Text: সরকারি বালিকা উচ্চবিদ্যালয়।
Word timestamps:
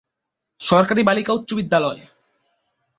সরকারি 0.59 1.01
বালিকা 1.03 1.31
উচ্চবিদ্যালয়। 1.33 2.01